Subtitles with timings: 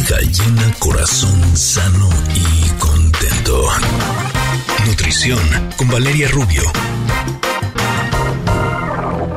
[0.00, 3.66] Barriga llena, corazón sano y contento.
[4.86, 5.38] Nutrición
[5.76, 6.62] con Valeria Rubio.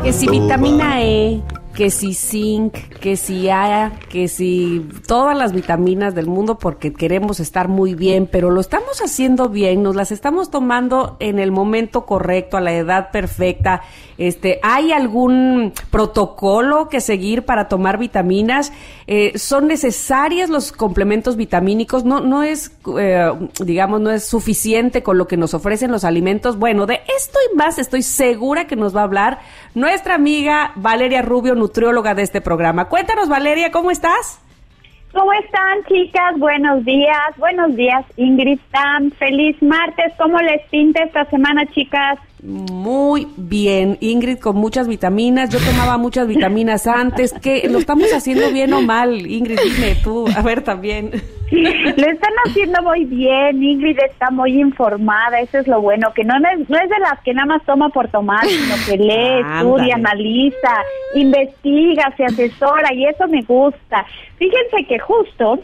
[0.03, 1.41] Que si vitamina E,
[1.73, 7.39] que si zinc, que si A, que si todas las vitaminas del mundo porque queremos
[7.39, 12.05] estar muy bien, pero lo estamos haciendo bien, nos las estamos tomando en el momento
[12.05, 13.81] correcto, a la edad perfecta.
[14.17, 18.71] Este, ¿hay algún protocolo que seguir para tomar vitaminas?
[19.07, 22.05] Eh, ¿Son necesarios los complementos vitamínicos?
[22.05, 23.31] No, no es, eh,
[23.63, 26.57] digamos, no es suficiente con lo que nos ofrecen los alimentos.
[26.57, 29.39] Bueno, de esto y más estoy segura que nos va a hablar
[29.73, 32.89] nuestra amiga Valeria Rubio, nutrióloga de este programa.
[32.89, 34.41] Cuéntanos, Valeria, ¿cómo estás?
[35.13, 36.37] ¿Cómo están, chicas?
[36.37, 37.37] Buenos días.
[37.37, 38.59] Buenos días, Ingrid.
[38.71, 40.11] Tan feliz martes.
[40.17, 42.19] ¿Cómo les pinta esta semana, chicas?
[42.43, 45.49] Muy bien, Ingrid, con muchas vitaminas.
[45.49, 47.33] Yo tomaba muchas vitaminas antes.
[47.41, 49.25] ¿Qué, ¿Lo estamos haciendo bien o mal?
[49.25, 51.11] Ingrid, dime tú, a ver también.
[51.51, 56.33] Lo están haciendo muy bien, Ingrid está muy informada, eso es lo bueno, que no
[56.35, 59.95] es, no es de las que nada más toma por tomar, sino que lee, estudia,
[59.95, 64.05] analiza, investiga, se asesora y eso me gusta.
[64.37, 65.59] Fíjense que justo,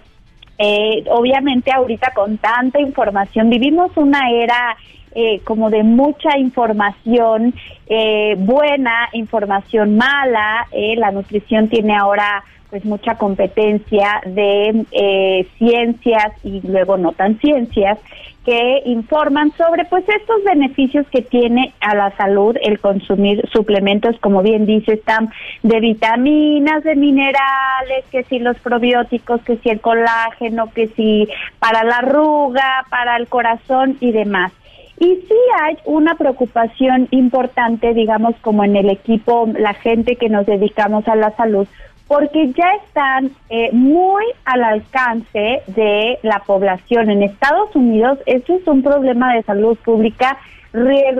[0.60, 4.78] eh, obviamente ahorita con tanta información, vivimos una era
[5.16, 7.54] eh, como de mucha información
[7.88, 10.68] eh, buena, información mala.
[10.72, 17.40] Eh, la nutrición tiene ahora pues mucha competencia de eh, ciencias y luego no tan
[17.40, 17.98] ciencias
[18.46, 24.44] que informan sobre pues estos beneficios que tiene a la salud el consumir suplementos como
[24.44, 25.32] bien dice están
[25.64, 31.28] de vitaminas de minerales que si los probióticos que si el colágeno que si
[31.60, 34.52] para la arruga para el corazón y demás
[35.00, 40.46] y sí hay una preocupación importante, digamos, como en el equipo, la gente que nos
[40.46, 41.68] dedicamos a la salud,
[42.08, 47.10] porque ya están eh, muy al alcance de la población.
[47.10, 50.38] En Estados Unidos, eso es un problema de salud pública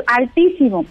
[0.08, 0.84] altísimo,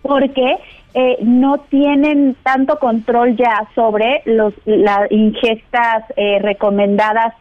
[0.00, 0.56] porque
[0.94, 7.34] eh, no tienen tanto control ya sobre los, las ingestas eh, recomendadas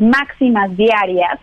[0.00, 1.40] máximas diarias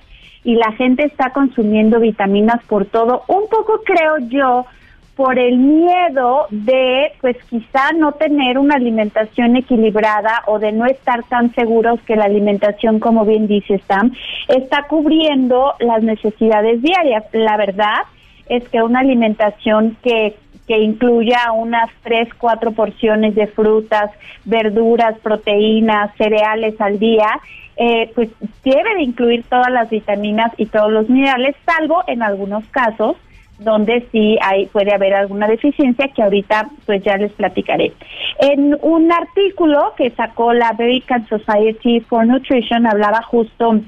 [0.47, 4.65] y la gente está consumiendo vitaminas por todo, un poco creo yo
[5.13, 11.21] por el miedo de pues quizá no tener una alimentación equilibrada o de no estar
[11.23, 14.13] tan seguros que la alimentación como bien dice Sam
[14.47, 17.25] está cubriendo las necesidades diarias.
[17.33, 18.03] La verdad
[18.47, 24.11] es que una alimentación que que incluya unas tres, cuatro porciones de frutas,
[24.45, 27.39] verduras, proteínas, cereales al día,
[27.77, 28.29] eh, pues
[28.63, 33.15] debe de incluir todas las vitaminas y todos los minerales, salvo en algunos casos
[33.59, 37.91] donde sí hay puede haber alguna deficiencia que ahorita pues ya les platicaré.
[38.39, 43.79] En un artículo que sacó la American Society for Nutrition hablaba justo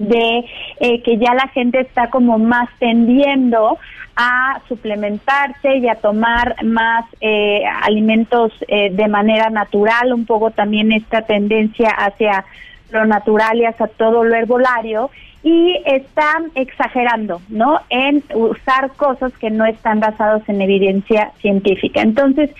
[0.00, 0.44] de
[0.80, 3.78] eh, que ya la gente está como más tendiendo
[4.16, 11.22] a suplementarse y a tomar más eh, alimentos de manera natural, un poco también esta
[11.22, 12.44] tendencia hacia
[12.90, 15.10] lo natural y hasta todo lo herbolario
[15.42, 17.80] y están exagerando, ¿no?
[17.88, 22.02] En usar cosas que no están basadas en evidencia científica.
[22.02, 22.50] Entonces,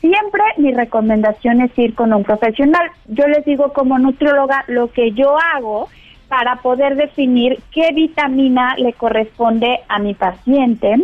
[0.00, 2.90] siempre mi recomendación es ir con un profesional.
[3.08, 5.88] Yo les digo como nutrióloga lo que yo hago
[6.30, 10.94] para poder definir qué vitamina le corresponde a mi paciente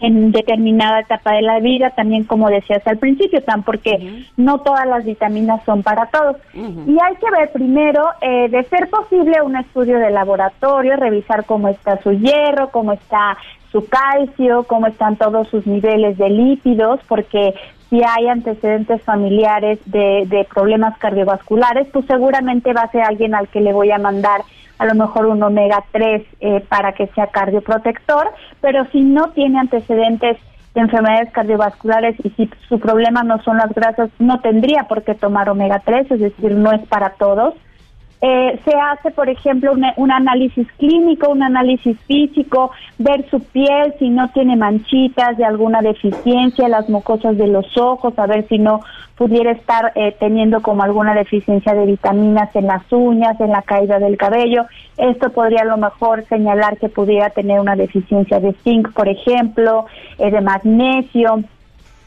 [0.00, 4.86] en determinada etapa de la vida, también como decías al principio, tan porque no todas
[4.86, 6.36] las vitaminas son para todos.
[6.54, 11.68] Y hay que ver primero, eh, de ser posible, un estudio de laboratorio, revisar cómo
[11.68, 13.36] está su hierro, cómo está
[13.70, 17.54] su calcio, cómo están todos sus niveles de lípidos, porque
[17.90, 23.48] si hay antecedentes familiares de, de problemas cardiovasculares, pues seguramente va a ser alguien al
[23.48, 24.42] que le voy a mandar
[24.78, 29.58] a lo mejor un omega 3 eh, para que sea cardioprotector, pero si no tiene
[29.58, 30.36] antecedentes
[30.74, 35.14] de enfermedades cardiovasculares y si su problema no son las grasas, no tendría por qué
[35.14, 37.54] tomar omega 3, es decir, no es para todos.
[38.22, 44.08] Eh, se hace, por ejemplo, un, análisis clínico, un análisis físico, ver su piel, si
[44.08, 48.80] no tiene manchitas de alguna deficiencia, las mucosas de los ojos, a ver si no
[49.16, 53.98] pudiera estar eh, teniendo como alguna deficiencia de vitaminas en las uñas, en la caída
[53.98, 54.64] del cabello.
[54.96, 59.86] Esto podría a lo mejor señalar que pudiera tener una deficiencia de zinc, por ejemplo,
[60.18, 61.44] eh, de magnesio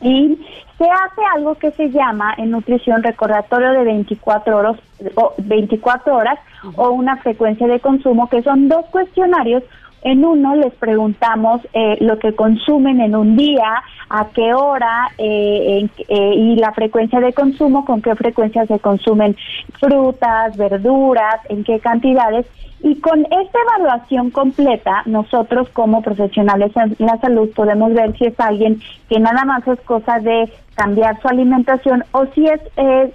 [0.02, 0.40] y
[0.78, 4.78] se hace algo que se llama en nutrición recordatorio de 24 horas
[5.16, 6.40] o 24 horas
[6.76, 9.64] o una frecuencia de consumo que son dos cuestionarios
[10.02, 15.88] En uno les preguntamos eh, lo que consumen en un día, a qué hora eh,
[16.08, 19.36] eh, y la frecuencia de consumo, con qué frecuencia se consumen
[19.80, 22.46] frutas, verduras, en qué cantidades.
[22.82, 28.40] Y con esta evaluación completa, nosotros como profesionales en la salud podemos ver si es
[28.40, 32.62] alguien que nada más es cosa de cambiar su alimentación o si es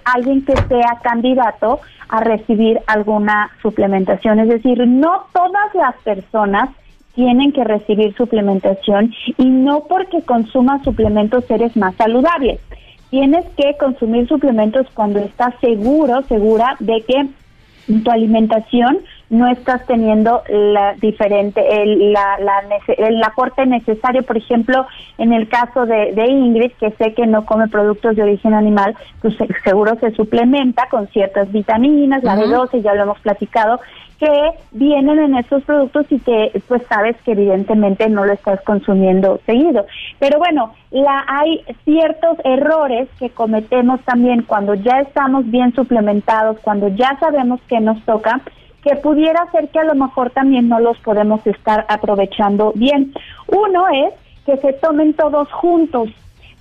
[0.03, 1.79] alguien que sea candidato
[2.09, 4.39] a recibir alguna suplementación.
[4.39, 6.69] Es decir, no todas las personas
[7.15, 12.59] tienen que recibir suplementación y no porque consumas suplementos eres más saludable.
[13.09, 17.27] Tienes que consumir suplementos cuando estás seguro, segura de que
[18.03, 18.99] tu alimentación
[19.29, 22.63] no estás teniendo la diferente el, la, la,
[22.97, 24.85] el aporte necesario por ejemplo
[25.17, 28.95] en el caso de, de, Ingrid que sé que no come productos de origen animal
[29.21, 33.79] pues seguro se suplementa con ciertas vitaminas la B12 ya lo hemos platicado
[34.19, 39.39] que vienen en estos productos y que pues sabes que evidentemente no lo estás consumiendo
[39.45, 39.85] seguido.
[40.19, 46.87] Pero bueno, la, hay ciertos errores que cometemos también cuando ya estamos bien suplementados, cuando
[46.89, 48.41] ya sabemos que nos toca,
[48.85, 53.11] que pudiera ser que a lo mejor también no los podemos estar aprovechando bien.
[53.47, 54.13] Uno es
[54.45, 56.09] que se tomen todos juntos.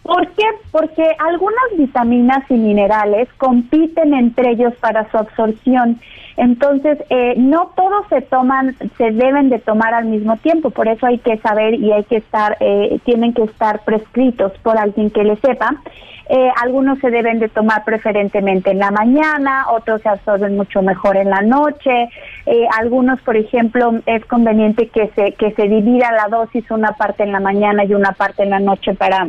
[0.05, 0.45] ¿Por qué?
[0.71, 5.99] Porque algunas vitaminas y minerales compiten entre ellos para su absorción.
[6.37, 11.07] Entonces, eh, no todos se toman, se deben de tomar al mismo tiempo, por eso
[11.07, 15.25] hay que saber y hay que estar, eh, tienen que estar prescritos por alguien que
[15.25, 15.75] le sepa.
[16.29, 21.17] Eh, algunos se deben de tomar preferentemente en la mañana, otros se absorben mucho mejor
[21.17, 22.11] en la noche.
[22.79, 27.33] algunos, por ejemplo, es conveniente que se que se divida la dosis una parte en
[27.33, 29.29] la mañana y una parte en la noche para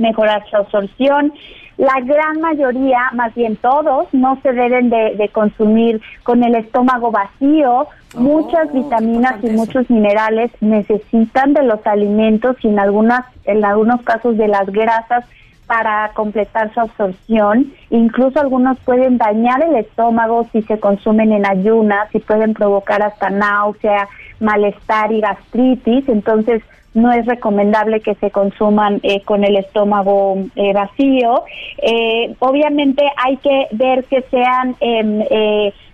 [0.00, 1.32] mejorar su absorción.
[1.76, 7.86] La gran mayoría, más bien todos, no se deben de, consumir con el estómago vacío.
[8.14, 14.02] Oh, Muchas vitaminas y muchos minerales necesitan de los alimentos y en algunas, en algunos
[14.02, 15.24] casos de las grasas
[15.66, 17.72] para completar su absorción.
[17.90, 23.30] Incluso algunos pueden dañar el estómago si se consumen en ayunas y pueden provocar hasta
[23.30, 24.08] náusea,
[24.40, 26.08] malestar y gastritis.
[26.08, 26.60] Entonces,
[26.94, 31.44] no es recomendable que se consuman eh, con el estómago eh, vacío.
[31.78, 35.22] Eh, obviamente hay que ver que sean em,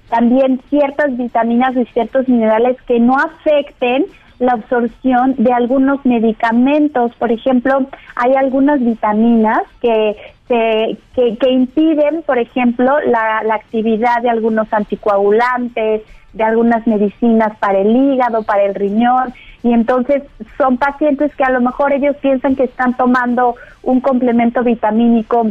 [0.08, 4.06] también ciertas vitaminas y ciertos minerales que no afecten
[4.38, 7.12] la absorción de algunos medicamentos.
[7.16, 10.16] Por ejemplo, hay algunas vitaminas que,
[10.48, 16.02] que, que impiden, por ejemplo, la, la actividad de algunos anticoagulantes,
[16.36, 20.22] de algunas medicinas para el hígado, para el riñón y entonces
[20.58, 25.48] son pacientes que a lo mejor ellos piensan que están tomando un complemento vitamínico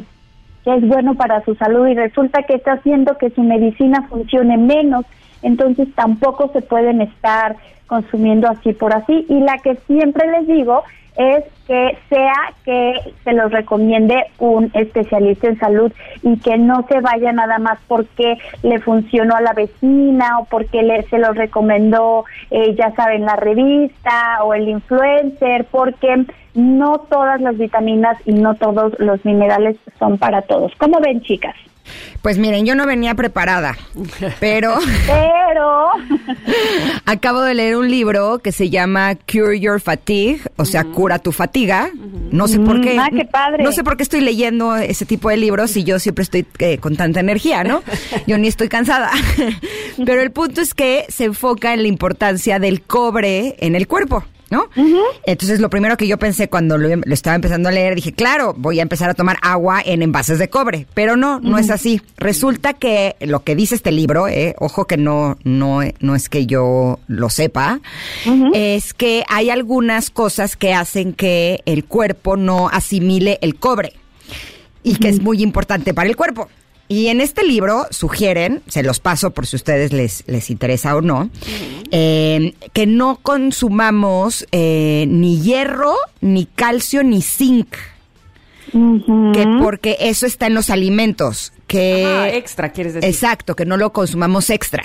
[0.64, 4.58] que es bueno para su salud y resulta que está haciendo que su medicina funcione
[4.58, 5.06] menos,
[5.42, 7.56] entonces tampoco se pueden estar
[7.88, 9.26] consumiendo así por así.
[9.28, 10.84] Y la que siempre les digo
[11.18, 15.92] es que sea que se los recomiende un especialista en salud
[16.22, 20.84] y que no se vaya nada más porque le funcionó a la vecina o porque
[20.84, 27.42] le, se lo recomendó, eh, ya saben, la revista o el influencer, porque no todas
[27.42, 30.74] las vitaminas y no todos los minerales son para todos.
[30.78, 31.56] ¿Cómo ven, chicas?
[32.22, 33.78] Pues miren, yo no venía preparada,
[34.40, 34.78] pero...
[35.06, 35.90] pero...
[37.06, 41.32] acabo de leer un libro que se llama Cure Your Fatigue, o sea, cura tu
[41.32, 41.90] fatiga.
[42.32, 42.98] No sé por qué.
[43.00, 43.64] Ah, qué padre.
[43.64, 46.78] No sé por qué estoy leyendo ese tipo de libros y yo siempre estoy eh,
[46.80, 47.84] con tanta energía, ¿no?
[48.28, 49.12] Yo ni estoy cansada.
[50.06, 54.24] pero el punto es que se enfoca en la importancia del cobre en el cuerpo.
[54.50, 54.70] ¿No?
[55.26, 58.80] Entonces, lo primero que yo pensé cuando lo, estaba empezando a leer, dije, claro, voy
[58.80, 62.02] a empezar a tomar agua en envases de cobre, pero no, no es así.
[62.18, 66.46] Resulta que lo que dice este libro, eh, ojo que no, no, no es que
[66.46, 67.80] yo lo sepa,
[68.54, 73.94] es que hay algunas cosas que hacen que el cuerpo no asimile el cobre
[74.84, 76.48] y que es muy importante para el cuerpo.
[76.88, 80.96] Y en este libro sugieren, se los paso por si a ustedes les, les interesa
[80.96, 81.30] o no,
[81.92, 87.76] eh, que no consumamos eh, ni hierro, ni calcio, ni zinc.
[88.72, 93.10] Que porque eso está en los alimentos que extra quieres decir.
[93.10, 94.84] Exacto que no lo consumamos extra.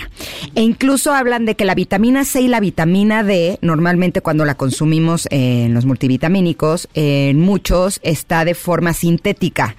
[0.54, 4.54] E incluso hablan de que la vitamina C y la vitamina D normalmente cuando la
[4.54, 9.76] consumimos en los multivitamínicos en muchos está de forma sintética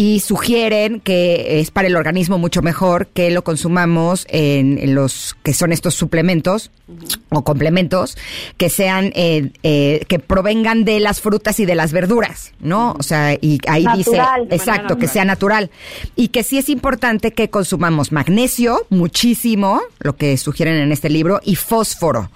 [0.00, 5.52] y sugieren que es para el organismo mucho mejor que lo consumamos en, los que
[5.52, 6.70] son estos suplementos
[7.28, 8.16] o complementos
[8.56, 12.96] que sean eh, eh, que provengan de las frutas y de las verduras, ¿no?
[12.98, 15.70] O sea, y ahí dice exacto que sea natural.
[16.16, 21.42] Y que sí es importante que consumamos magnesio muchísimo, lo que sugieren en este libro,
[21.44, 22.30] y fósforo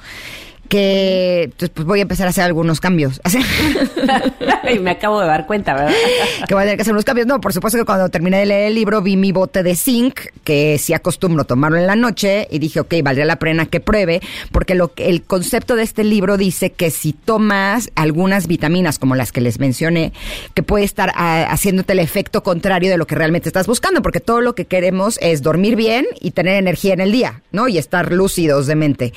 [0.69, 3.21] que pues, pues, voy a empezar a hacer algunos cambios.
[4.73, 5.93] y me acabo de dar cuenta, ¿verdad?
[6.49, 7.27] que voy a tener que hacer unos cambios.
[7.27, 10.21] No, por supuesto que cuando terminé de leer el libro vi mi bote de zinc,
[10.45, 14.21] que sí acostumbro tomarlo en la noche, y dije, ok, valdría la pena que pruebe,
[14.53, 19.33] porque lo el concepto de este libro dice que si tomas algunas vitaminas, como las
[19.33, 20.13] que les mencioné,
[20.55, 24.21] que puede estar ah, haciéndote el efecto contrario de lo que realmente estás buscando, porque
[24.21, 27.69] todo lo que queremos es dormir bien y tener energía en el día, ¿no?
[27.69, 29.13] Y estar lúcidos de mente.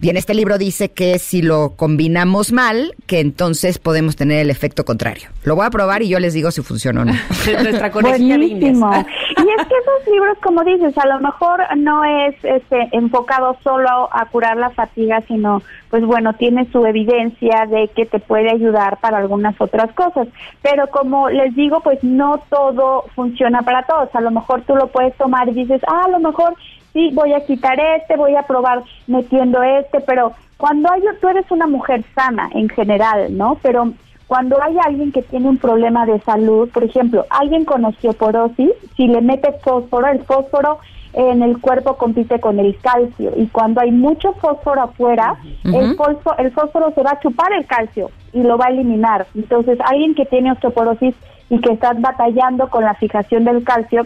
[0.00, 4.50] Y en este libro dice que si lo combinamos mal, que entonces podemos tener el
[4.50, 5.28] efecto contrario.
[5.44, 7.12] Lo voy a probar y yo les digo si funciona o no.
[7.62, 8.90] Nuestra Buenísimo.
[8.92, 14.08] y es que esos libros, como dices, a lo mejor no es este, enfocado solo
[14.12, 18.98] a curar la fatiga, sino, pues bueno, tiene su evidencia de que te puede ayudar
[19.00, 20.28] para algunas otras cosas.
[20.62, 24.14] Pero como les digo, pues no todo funciona para todos.
[24.14, 26.54] A lo mejor tú lo puedes tomar y dices, ah, a lo mejor
[26.92, 31.50] sí, voy a quitar este, voy a probar metiendo este, pero cuando hay, tú eres
[31.50, 33.58] una mujer sana en general, ¿no?
[33.62, 33.92] Pero
[34.26, 39.08] cuando hay alguien que tiene un problema de salud, por ejemplo, alguien con osteoporosis, si
[39.08, 40.78] le mete fósforo, el fósforo
[41.14, 46.38] en el cuerpo compite con el calcio y cuando hay mucho fósforo afuera, el, fósforo,
[46.38, 49.26] el fósforo se va a chupar el calcio y lo va a eliminar.
[49.34, 51.14] Entonces, alguien que tiene osteoporosis
[51.50, 54.04] y que está batallando con la fijación del calcio,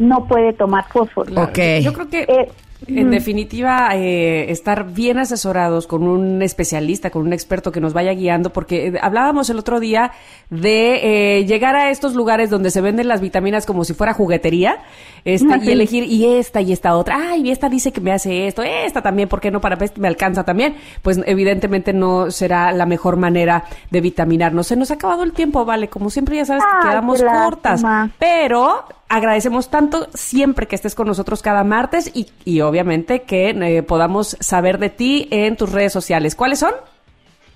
[0.00, 1.30] no puede tomar fósforo.
[1.30, 2.22] Yo creo que...
[2.22, 2.48] Eh,
[2.86, 8.12] en definitiva, eh, estar bien asesorados con un especialista, con un experto que nos vaya
[8.12, 10.12] guiando, porque eh, hablábamos el otro día
[10.48, 14.78] de eh, llegar a estos lugares donde se venden las vitaminas como si fuera juguetería,
[15.24, 18.46] este, y elegir y esta y esta otra, ay, y esta dice que me hace
[18.46, 19.60] esto, esta también, ¿por qué no?
[19.60, 20.76] Para me alcanza también.
[21.02, 24.66] Pues evidentemente no será la mejor manera de vitaminarnos.
[24.66, 27.82] Se nos ha acabado el tiempo, vale, como siempre ya sabes que quedamos cortas,
[28.18, 33.82] pero agradecemos tanto siempre que estés con nosotros cada martes y, y obviamente que eh,
[33.82, 36.34] podamos saber de ti en tus redes sociales.
[36.34, 36.72] ¿Cuáles son?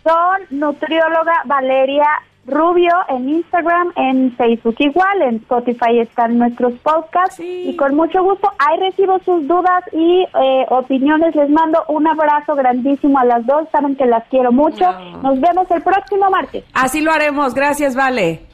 [0.03, 2.05] Son nutrióloga Valeria
[2.47, 8.53] Rubio en Instagram, en Facebook igual, en Spotify están nuestros podcasts y con mucho gusto
[8.59, 11.35] ahí recibo sus dudas y eh, opiniones.
[11.35, 14.85] Les mando un abrazo grandísimo a las dos, saben que las quiero mucho.
[15.23, 16.65] Nos vemos el próximo martes.
[16.75, 18.54] Así lo haremos, gracias, Vale.